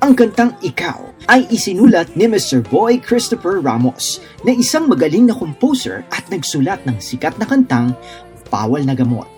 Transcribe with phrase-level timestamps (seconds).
[0.00, 2.64] Ang kantang Ikaw ay isinulat ni Mr.
[2.64, 4.16] Boy Christopher Ramos
[4.48, 7.92] na isang magaling na composer at nagsulat ng sikat na kantang
[8.48, 9.28] Bawal na Gamot.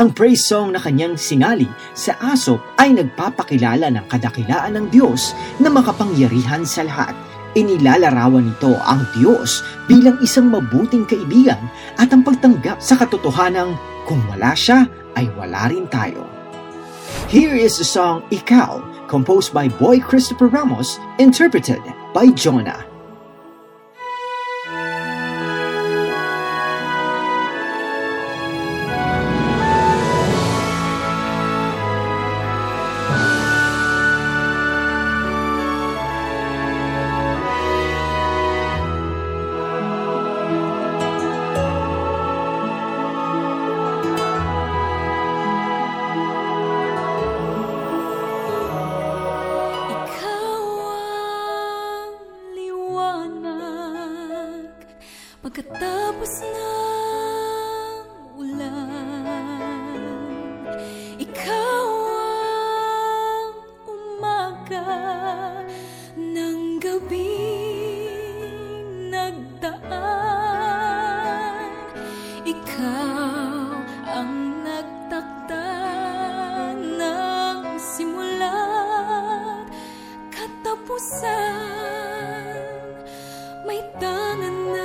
[0.00, 5.68] Ang praise song na kanyang singali sa Asop ay nagpapakilala ng kadakilaan ng Diyos na
[5.68, 7.12] makapangyarihan sa lahat.
[7.52, 11.60] Inilalarawan nito ang Diyos bilang isang mabuting kaibigan
[12.00, 13.76] at ang pagtanggap sa katotohanang
[14.08, 16.24] kung wala siya ay wala rin tayo.
[17.28, 21.84] Here is the song Ikaw, composed by Boy Christopher Ramos, interpreted
[22.16, 22.91] by Jonah.
[55.52, 58.08] Pagkatapos ng
[58.40, 60.00] ulan.
[61.20, 63.52] Ikaw ang
[63.84, 64.96] umaga
[66.16, 68.32] ng gabing
[69.12, 69.92] nagdaan.
[72.48, 73.76] Ikaw
[74.08, 74.32] ang
[74.64, 75.68] nagtakda
[76.80, 79.68] ng simula't
[80.32, 81.92] katapusan
[83.68, 84.81] May tangan na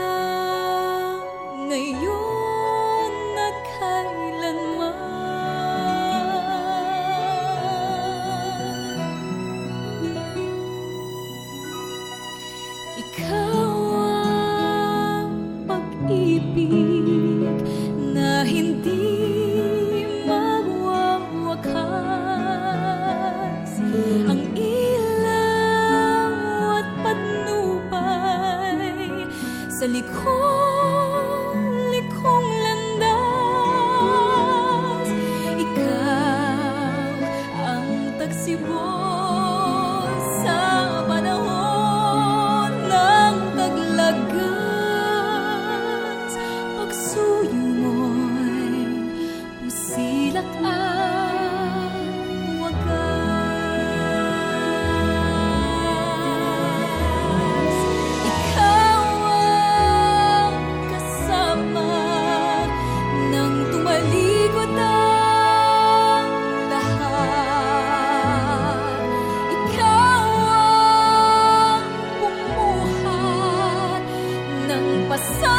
[75.17, 75.56] ang bumuhat ng pasal